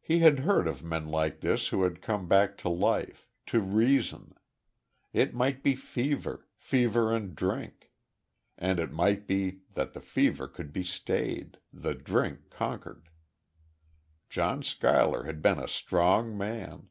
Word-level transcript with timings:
He 0.00 0.20
had 0.20 0.38
heard 0.38 0.68
of 0.68 0.84
men 0.84 1.08
like 1.08 1.40
this 1.40 1.66
who 1.74 1.82
had 1.82 2.00
come 2.00 2.28
back 2.28 2.56
to 2.58 2.68
life 2.68 3.26
to 3.46 3.58
reason. 3.58 4.36
It 5.12 5.34
might 5.34 5.64
be 5.64 5.74
fever 5.74 6.46
fever 6.54 7.12
and 7.12 7.34
drink; 7.34 7.90
and 8.56 8.78
it 8.78 8.92
might 8.92 9.26
be 9.26 9.62
that 9.74 9.94
the 9.94 10.00
fever 10.00 10.46
could 10.46 10.72
be 10.72 10.84
stayed 10.84 11.58
the 11.72 11.94
drink 11.96 12.50
conquered. 12.50 13.08
John 14.28 14.62
Schuyler 14.62 15.24
had 15.24 15.42
been 15.42 15.58
a 15.58 15.66
strong 15.66 16.38
man. 16.38 16.90